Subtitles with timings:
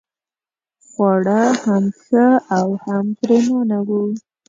[0.87, 4.03] خواړه هم ښه او هم پرېمانه وو.